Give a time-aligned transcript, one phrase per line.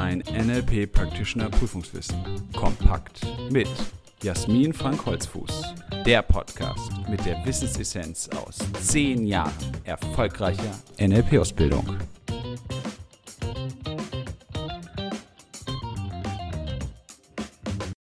[0.00, 2.22] Dein NLP Practitioner Prüfungswissen.
[2.54, 3.66] Kompakt mit
[4.22, 5.74] Jasmin Frank Holzfuß.
[6.06, 11.84] Der Podcast mit der Wissensessenz aus zehn Jahren erfolgreicher NLP-Ausbildung.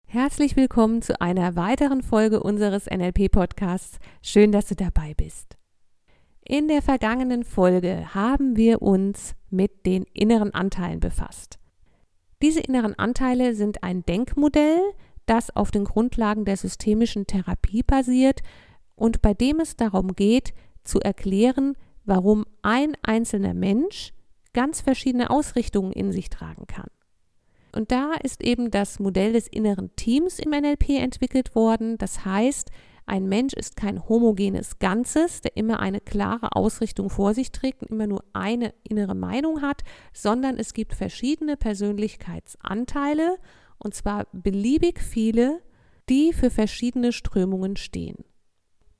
[0.07, 3.99] Herzlich willkommen zu einer weiteren Folge unseres NLP-Podcasts.
[4.21, 5.55] Schön, dass du dabei bist.
[6.43, 11.57] In der vergangenen Folge haben wir uns mit den inneren Anteilen befasst.
[12.41, 14.81] Diese inneren Anteile sind ein Denkmodell,
[15.25, 18.41] das auf den Grundlagen der systemischen Therapie basiert
[18.95, 20.53] und bei dem es darum geht,
[20.83, 24.13] zu erklären, warum ein einzelner Mensch
[24.53, 26.87] ganz verschiedene Ausrichtungen in sich tragen kann.
[27.73, 31.97] Und da ist eben das Modell des inneren Teams im NLP entwickelt worden.
[31.97, 32.71] Das heißt,
[33.07, 37.91] ein Mensch ist kein homogenes Ganzes, der immer eine klare Ausrichtung vor sich trägt und
[37.91, 43.37] immer nur eine innere Meinung hat, sondern es gibt verschiedene Persönlichkeitsanteile,
[43.77, 45.61] und zwar beliebig viele,
[46.09, 48.25] die für verschiedene Strömungen stehen.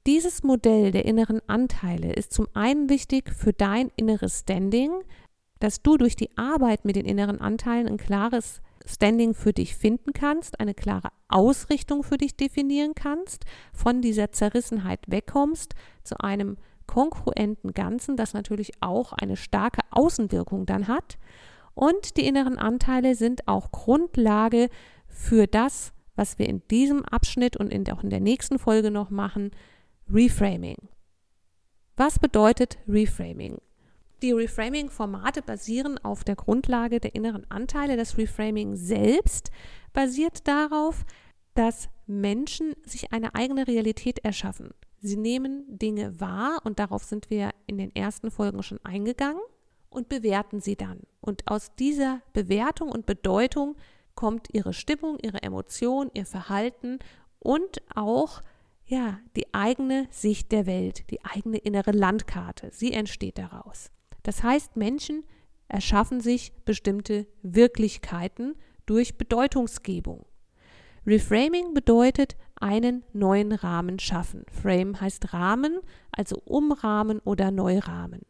[0.06, 4.92] Dieses Modell der inneren Anteile ist zum einen wichtig für dein inneres Standing,
[5.60, 10.14] dass du durch die Arbeit mit den inneren Anteilen ein klares Standing für dich finden
[10.14, 17.74] kannst, eine klare Ausrichtung für dich definieren kannst, von dieser Zerrissenheit wegkommst zu einem kongruenten
[17.74, 21.18] Ganzen, das natürlich auch eine starke Außenwirkung dann hat.
[21.74, 24.70] Und die inneren Anteile sind auch Grundlage
[25.08, 29.10] für das, was wir in diesem Abschnitt und in, auch in der nächsten Folge noch
[29.10, 29.52] machen,
[30.10, 30.78] Reframing.
[31.98, 33.58] Was bedeutet Reframing?
[34.26, 37.96] Die Reframing-Formate basieren auf der Grundlage der inneren Anteile.
[37.96, 39.52] Das Reframing selbst
[39.94, 41.06] basiert darauf,
[41.54, 44.72] dass Menschen sich eine eigene Realität erschaffen.
[45.00, 49.44] Sie nehmen Dinge wahr und darauf sind wir in den ersten Folgen schon eingegangen
[49.92, 51.02] und bewerten sie dann.
[51.22, 53.76] Und aus dieser Bewertung und Bedeutung
[54.16, 56.98] kommt ihre Stimmung, ihre Emotion, ihr Verhalten
[57.38, 58.42] und auch
[58.88, 62.72] ja, die eigene Sicht der Welt, die eigene innere Landkarte.
[62.72, 63.92] Sie entsteht daraus.
[64.26, 65.24] Das heißt, Menschen
[65.68, 68.56] erschaffen sich bestimmte Wirklichkeiten
[68.88, 70.26] durch Bedeutungsgebung.
[71.06, 74.44] Reframing bedeutet einen neuen Rahmen schaffen.
[74.52, 75.80] Frame heißt Rahmen,
[76.12, 78.22] also umrahmen oder Neurahmen.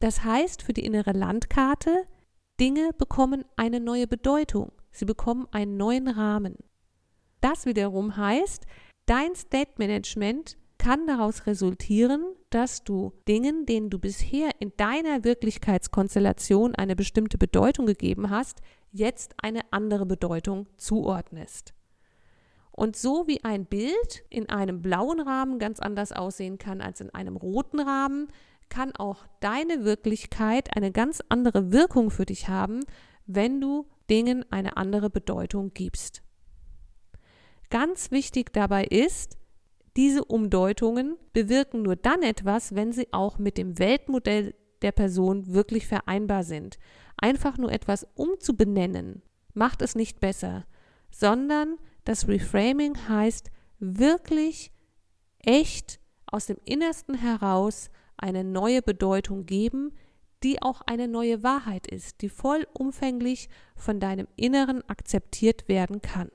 [0.00, 2.08] Das heißt für die innere Landkarte,
[2.58, 4.72] Dinge bekommen eine neue Bedeutung.
[4.90, 6.56] Sie bekommen einen neuen Rahmen.
[7.40, 8.66] Das wiederum heißt,
[9.06, 16.74] dein State Management kann daraus resultieren, dass du Dingen, denen du bisher in deiner Wirklichkeitskonstellation
[16.74, 18.60] eine bestimmte Bedeutung gegeben hast,
[18.92, 21.74] jetzt eine andere Bedeutung zuordnest.
[22.70, 27.10] Und so wie ein Bild in einem blauen Rahmen ganz anders aussehen kann als in
[27.10, 28.28] einem roten Rahmen,
[28.68, 32.84] kann auch deine Wirklichkeit eine ganz andere Wirkung für dich haben,
[33.26, 36.22] wenn du Dingen eine andere Bedeutung gibst.
[37.70, 39.36] Ganz wichtig dabei ist,
[39.96, 45.86] diese Umdeutungen bewirken nur dann etwas, wenn sie auch mit dem Weltmodell der Person wirklich
[45.86, 46.78] vereinbar sind.
[47.16, 49.22] Einfach nur etwas umzubenennen
[49.54, 50.66] macht es nicht besser,
[51.10, 54.70] sondern das Reframing heißt wirklich
[55.38, 59.92] echt aus dem Innersten heraus eine neue Bedeutung geben,
[60.42, 66.30] die auch eine neue Wahrheit ist, die vollumfänglich von deinem Inneren akzeptiert werden kann.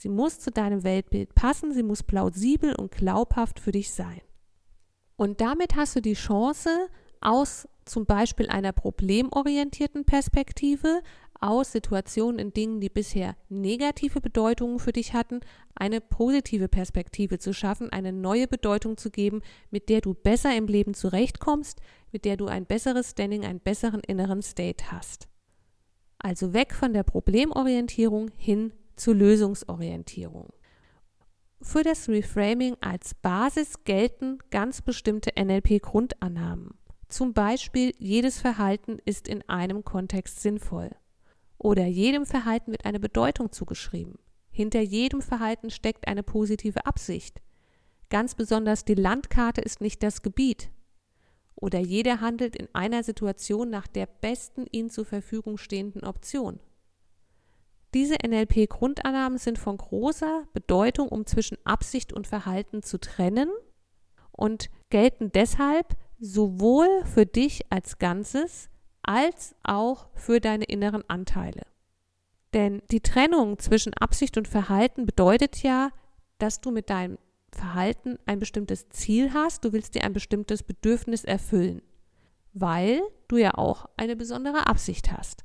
[0.00, 4.22] Sie muss zu deinem Weltbild passen, sie muss plausibel und glaubhaft für dich sein.
[5.16, 6.70] Und damit hast du die Chance,
[7.20, 11.02] aus zum Beispiel einer problemorientierten Perspektive,
[11.38, 15.40] aus Situationen in Dingen, die bisher negative Bedeutungen für dich hatten,
[15.74, 20.66] eine positive Perspektive zu schaffen, eine neue Bedeutung zu geben, mit der du besser im
[20.66, 21.78] Leben zurechtkommst,
[22.10, 25.28] mit der du ein besseres Standing, einen besseren inneren State hast.
[26.18, 30.52] Also weg von der Problemorientierung hin zu Lösungsorientierung.
[31.62, 36.74] Für das Reframing als Basis gelten ganz bestimmte NLP-Grundannahmen.
[37.08, 40.90] Zum Beispiel, jedes Verhalten ist in einem Kontext sinnvoll.
[41.58, 44.18] Oder jedem Verhalten wird eine Bedeutung zugeschrieben.
[44.50, 47.40] Hinter jedem Verhalten steckt eine positive Absicht.
[48.10, 50.70] Ganz besonders die Landkarte ist nicht das Gebiet.
[51.54, 56.60] Oder jeder handelt in einer Situation nach der besten ihm zur Verfügung stehenden Option.
[57.94, 63.50] Diese NLP-Grundannahmen sind von großer Bedeutung, um zwischen Absicht und Verhalten zu trennen
[64.30, 68.68] und gelten deshalb sowohl für dich als Ganzes
[69.02, 71.62] als auch für deine inneren Anteile.
[72.52, 75.90] Denn die Trennung zwischen Absicht und Verhalten bedeutet ja,
[76.38, 77.18] dass du mit deinem
[77.52, 81.82] Verhalten ein bestimmtes Ziel hast, du willst dir ein bestimmtes Bedürfnis erfüllen,
[82.52, 85.44] weil du ja auch eine besondere Absicht hast.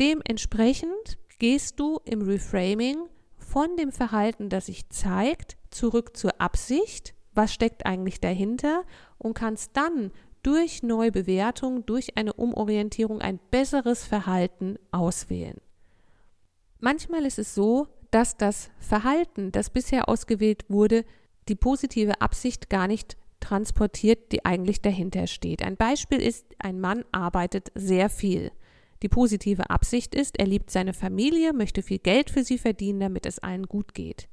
[0.00, 2.96] Dementsprechend gehst du im Reframing
[3.36, 8.84] von dem Verhalten, das sich zeigt, zurück zur Absicht, was steckt eigentlich dahinter
[9.18, 10.10] und kannst dann
[10.42, 15.60] durch Neubewertung, durch eine Umorientierung ein besseres Verhalten auswählen.
[16.78, 21.04] Manchmal ist es so, dass das Verhalten, das bisher ausgewählt wurde,
[21.48, 25.62] die positive Absicht gar nicht transportiert, die eigentlich dahinter steht.
[25.62, 28.50] Ein Beispiel ist, ein Mann arbeitet sehr viel.
[29.02, 33.26] Die positive Absicht ist, er liebt seine Familie, möchte viel Geld für sie verdienen, damit
[33.26, 34.28] es allen gut geht.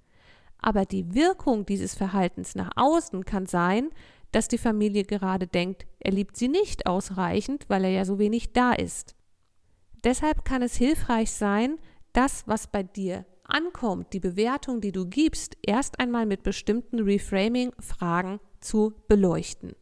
[0.60, 3.90] Aber die Wirkung dieses Verhaltens nach außen kann sein,
[4.32, 8.54] dass die Familie gerade denkt, er liebt sie nicht ausreichend, weil er ja so wenig
[8.54, 9.16] da ist.
[10.04, 11.78] Deshalb kann es hilfreich sein,
[12.14, 18.40] das, was bei dir ankommt, die Bewertung, die du gibst, erst einmal mit bestimmten Reframing-Fragen
[18.60, 19.76] zu beleuchten.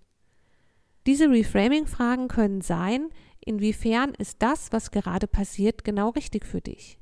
[1.07, 3.09] Diese Reframing-Fragen können sein,
[3.45, 6.99] inwiefern ist das, was gerade passiert, genau richtig für dich?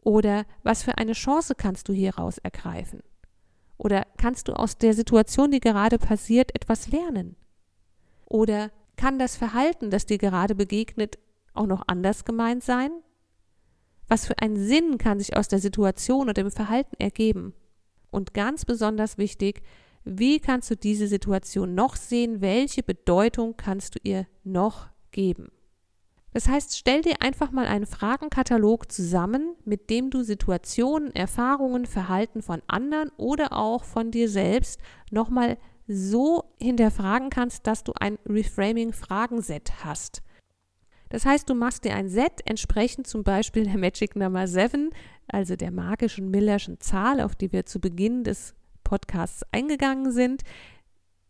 [0.00, 3.02] Oder was für eine Chance kannst du hieraus ergreifen?
[3.76, 7.36] Oder kannst du aus der Situation, die gerade passiert, etwas lernen?
[8.26, 11.18] Oder kann das Verhalten, das dir gerade begegnet,
[11.54, 12.90] auch noch anders gemeint sein?
[14.08, 17.54] Was für einen Sinn kann sich aus der Situation oder dem Verhalten ergeben?
[18.10, 19.62] Und ganz besonders wichtig,
[20.04, 22.40] wie kannst du diese Situation noch sehen?
[22.40, 25.50] Welche Bedeutung kannst du ihr noch geben?
[26.32, 32.42] Das heißt, stell dir einfach mal einen Fragenkatalog zusammen, mit dem du Situationen, Erfahrungen, Verhalten
[32.42, 34.78] von anderen oder auch von dir selbst
[35.10, 35.56] nochmal
[35.86, 40.22] so hinterfragen kannst, dass du ein Reframing-Fragenset hast.
[41.08, 44.90] Das heißt, du machst dir ein Set entsprechend zum Beispiel der Magic Number 7,
[45.26, 48.54] also der magischen Millerschen Zahl, auf die wir zu Beginn des
[48.84, 50.42] Podcasts eingegangen sind,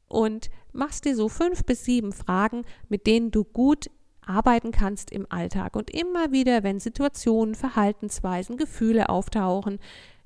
[0.09, 3.91] und machst dir so fünf bis sieben Fragen, mit denen du gut
[4.29, 5.75] arbeiten kannst im Alltag.
[5.75, 9.79] Und immer wieder, wenn Situationen, Verhaltensweisen, Gefühle auftauchen,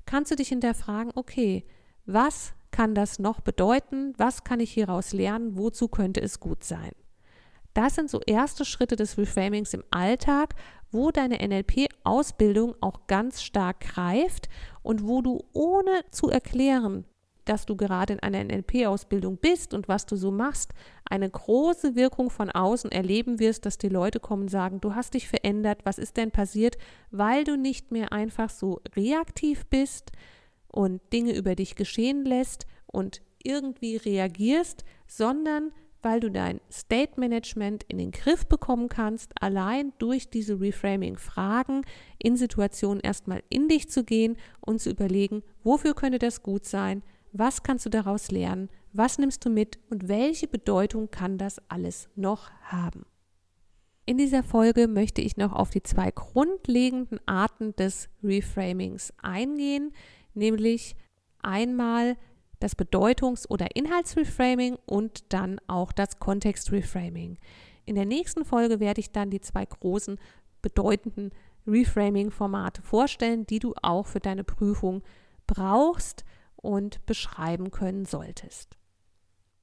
[0.05, 1.63] kannst du dich hinterfragen, okay,
[2.05, 4.13] was kann das noch bedeuten?
[4.17, 5.57] Was kann ich hieraus lernen?
[5.57, 6.91] Wozu könnte es gut sein?
[7.73, 10.55] Das sind so erste Schritte des Reframings im Alltag,
[10.91, 14.49] wo deine NLP-Ausbildung auch ganz stark greift
[14.83, 17.05] und wo du ohne zu erklären,
[17.45, 20.73] dass du gerade in einer NLP-Ausbildung bist und was du so machst,
[21.09, 25.13] eine große Wirkung von außen erleben wirst, dass die Leute kommen und sagen, du hast
[25.13, 26.77] dich verändert, was ist denn passiert,
[27.11, 30.11] weil du nicht mehr einfach so reaktiv bist
[30.67, 35.71] und Dinge über dich geschehen lässt und irgendwie reagierst, sondern
[36.03, 41.83] weil du dein State Management in den Griff bekommen kannst, allein durch diese Reframing-Fragen
[42.19, 47.03] in Situationen erstmal in dich zu gehen und zu überlegen, wofür könnte das gut sein,
[47.33, 52.07] was kannst du daraus lernen, was nimmst du mit und welche Bedeutung kann das alles
[52.15, 53.05] noch haben.
[54.05, 59.93] In dieser Folge möchte ich noch auf die zwei grundlegenden Arten des Reframings eingehen,
[60.33, 60.95] nämlich
[61.41, 62.17] einmal
[62.59, 67.37] das Bedeutungs- oder Inhaltsreframing und dann auch das Kontextreframing.
[67.85, 70.19] In der nächsten Folge werde ich dann die zwei großen
[70.61, 71.31] bedeutenden
[71.65, 75.01] Reframing-Formate vorstellen, die du auch für deine Prüfung
[75.47, 76.23] brauchst
[76.63, 78.77] und beschreiben können solltest.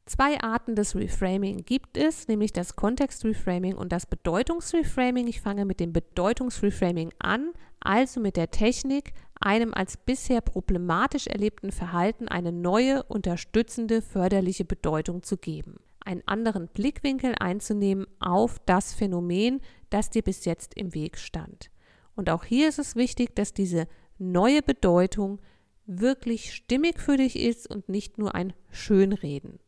[0.06, 5.28] Zwei Arten des Reframing gibt es, nämlich das Kontextreframing und das Bedeutungsreframing.
[5.28, 11.70] Ich fange mit dem Bedeutungsreframing an, also mit der Technik, einem als bisher problematisch erlebten
[11.70, 19.60] Verhalten eine neue, unterstützende, förderliche Bedeutung zu geben, einen anderen Blickwinkel einzunehmen auf das Phänomen,
[19.90, 21.70] das dir bis jetzt im Weg stand.
[22.16, 23.86] Und auch hier ist es wichtig, dass diese
[24.18, 25.38] neue Bedeutung
[25.86, 29.58] wirklich stimmig für dich ist und nicht nur ein Schönreden.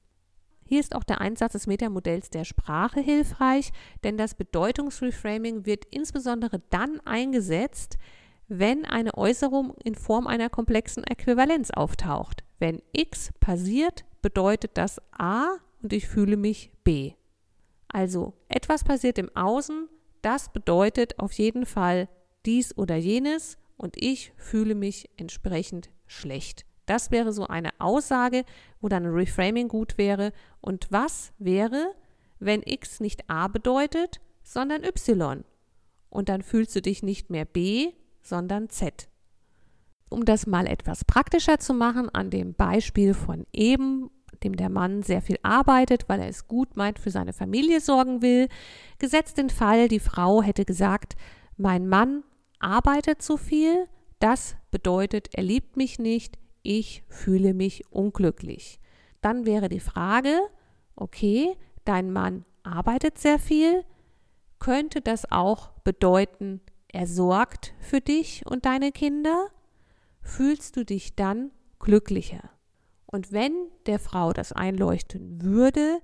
[0.64, 3.72] Hier ist auch der Einsatz des Metamodells der Sprache hilfreich,
[4.04, 7.98] denn das Bedeutungsreframing wird insbesondere dann eingesetzt,
[8.48, 12.44] wenn eine Äußerung in Form einer komplexen Äquivalenz auftaucht.
[12.58, 17.14] Wenn x passiert, bedeutet das a und ich fühle mich b.
[17.88, 19.88] Also etwas passiert im Außen,
[20.22, 22.08] das bedeutet auf jeden Fall
[22.46, 26.64] dies oder jenes und ich fühle mich entsprechend schlecht.
[26.86, 28.44] Das wäre so eine Aussage,
[28.80, 30.32] wo dann ein Reframing gut wäre.
[30.60, 31.94] Und was wäre,
[32.38, 35.44] wenn x nicht a bedeutet, sondern y?
[36.10, 39.08] Und dann fühlst du dich nicht mehr b, sondern Z.
[40.10, 44.10] Um das mal etwas praktischer zu machen, an dem Beispiel von eben,
[44.42, 48.20] dem der Mann sehr viel arbeitet, weil er es gut meint, für seine Familie sorgen
[48.20, 48.48] will,
[48.98, 51.14] gesetzt den Fall, die Frau hätte gesagt,
[51.56, 52.24] mein Mann
[52.58, 53.86] arbeitet zu viel,
[54.18, 58.80] das bedeutet, er liebt mich nicht, ich fühle mich unglücklich.
[59.20, 60.40] Dann wäre die Frage,
[60.96, 63.84] okay, dein Mann arbeitet sehr viel,
[64.58, 69.48] könnte das auch bedeuten, er sorgt für dich und deine Kinder,
[70.20, 72.50] fühlst du dich dann glücklicher.
[73.06, 73.52] Und wenn
[73.86, 76.00] der Frau das einleuchten würde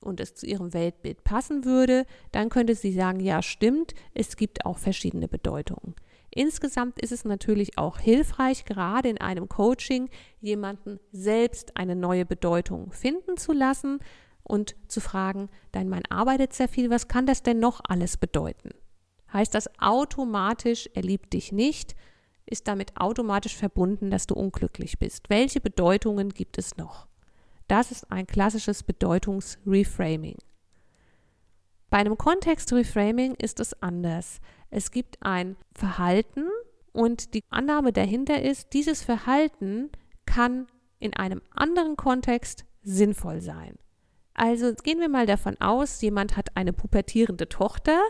[0.00, 4.66] und es zu ihrem Weltbild passen würde, dann könnte sie sagen, ja stimmt, es gibt
[4.66, 5.94] auch verschiedene Bedeutungen.
[6.34, 10.08] Insgesamt ist es natürlich auch hilfreich, gerade in einem Coaching
[10.40, 14.00] jemanden selbst eine neue Bedeutung finden zu lassen
[14.42, 18.70] und zu fragen, dein Mann arbeitet sehr viel, was kann das denn noch alles bedeuten?
[19.30, 21.94] Heißt das automatisch, er liebt dich nicht?
[22.46, 25.28] Ist damit automatisch verbunden, dass du unglücklich bist?
[25.28, 27.08] Welche Bedeutungen gibt es noch?
[27.68, 30.38] Das ist ein klassisches Bedeutungsreframing.
[31.90, 34.40] Bei einem Kontext-Reframing ist es anders.
[34.74, 36.46] Es gibt ein Verhalten
[36.92, 39.90] und die Annahme dahinter ist, dieses Verhalten
[40.24, 40.66] kann
[40.98, 43.76] in einem anderen Kontext sinnvoll sein.
[44.32, 48.00] Also gehen wir mal davon aus, jemand hat eine pubertierende Tochter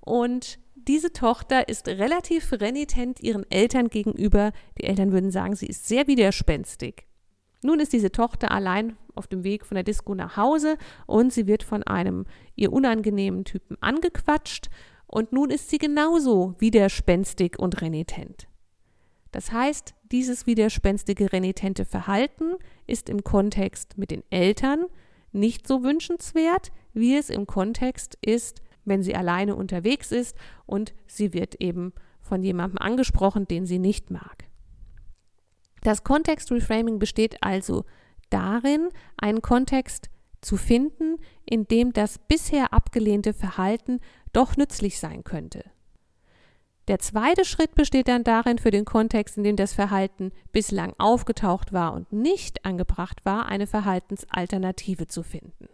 [0.00, 4.52] und diese Tochter ist relativ renitent ihren Eltern gegenüber.
[4.78, 7.06] Die Eltern würden sagen, sie ist sehr widerspenstig.
[7.62, 11.46] Nun ist diese Tochter allein auf dem Weg von der Disco nach Hause und sie
[11.46, 14.70] wird von einem ihr unangenehmen Typen angequatscht
[15.06, 18.48] und nun ist sie genauso widerspenstig und renitent.
[19.32, 22.54] Das heißt, dieses widerspenstige, renitente Verhalten
[22.86, 24.86] ist im Kontext mit den Eltern
[25.32, 31.34] nicht so wünschenswert, wie es im Kontext ist, wenn sie alleine unterwegs ist und sie
[31.34, 34.44] wird eben von jemandem angesprochen, den sie nicht mag.
[35.82, 37.84] Das Kontext-Reframing besteht also
[38.30, 40.08] darin, einen Kontext
[40.46, 44.00] zu finden, in dem das bisher abgelehnte Verhalten
[44.32, 45.64] doch nützlich sein könnte.
[46.88, 51.72] Der zweite Schritt besteht dann darin, für den Kontext, in dem das Verhalten bislang aufgetaucht
[51.72, 55.68] war und nicht angebracht war, eine Verhaltensalternative zu finden.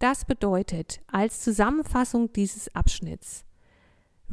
[0.00, 3.43] Das bedeutet als Zusammenfassung dieses Abschnitts,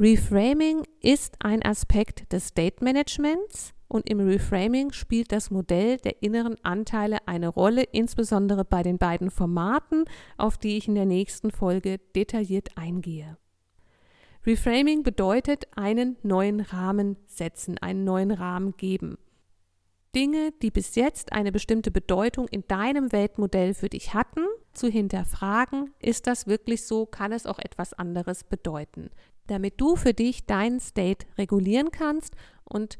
[0.02, 6.56] Reframing ist ein Aspekt des State Managements und im Reframing spielt das Modell der inneren
[6.64, 10.06] Anteile eine Rolle, insbesondere bei den beiden Formaten,
[10.38, 13.38] auf die ich in der nächsten Folge detailliert eingehe.
[14.44, 19.18] Reframing bedeutet einen neuen Rahmen setzen, einen neuen Rahmen geben.
[20.16, 24.44] Dinge, die bis jetzt eine bestimmte Bedeutung in deinem Weltmodell für dich hatten,
[24.74, 29.10] zu hinterfragen, ist das wirklich so, kann es auch etwas anderes bedeuten,
[29.46, 32.34] damit du für dich deinen State regulieren kannst
[32.64, 32.98] und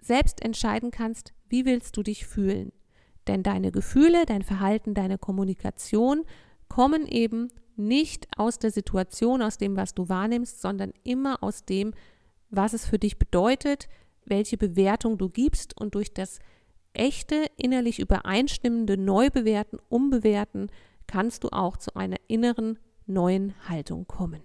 [0.00, 2.72] selbst entscheiden kannst, wie willst du dich fühlen.
[3.26, 6.24] Denn deine Gefühle, dein Verhalten, deine Kommunikation
[6.68, 11.92] kommen eben nicht aus der Situation, aus dem, was du wahrnimmst, sondern immer aus dem,
[12.50, 13.88] was es für dich bedeutet,
[14.24, 16.38] welche Bewertung du gibst und durch das
[16.92, 20.70] echte, innerlich übereinstimmende Neubewerten, Umbewerten
[21.06, 24.42] kannst du auch zu einer inneren neuen Haltung kommen.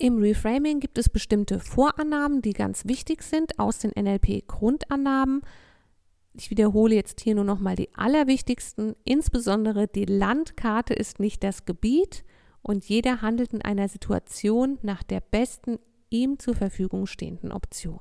[0.00, 5.42] Im Reframing gibt es bestimmte Vorannahmen, die ganz wichtig sind aus den NLP-Grundannahmen.
[6.32, 8.96] Ich wiederhole jetzt hier nur noch mal die allerwichtigsten.
[9.04, 12.24] Insbesondere die Landkarte ist nicht das Gebiet
[12.62, 15.78] und jeder handelt in einer Situation nach der besten
[16.08, 18.00] ihm zur Verfügung stehenden Option.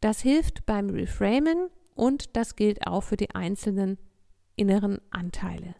[0.00, 3.98] Das hilft beim Reframen und das gilt auch für die einzelnen
[4.56, 5.74] inneren Anteile.